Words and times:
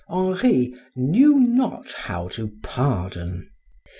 Henri 0.09 0.73
knew 0.95 1.35
not 1.39 1.91
how 1.91 2.27
to 2.29 2.51
pardon. 2.63 3.51